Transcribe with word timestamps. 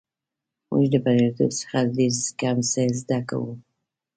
موږ 0.69 0.85
د 0.93 0.95
بریالیتوب 1.03 1.51
څخه 1.59 1.77
ډېر 1.95 2.13
کم 2.41 2.57
څه 2.71 2.81
زده 2.99 3.19
کوو. 3.29 3.51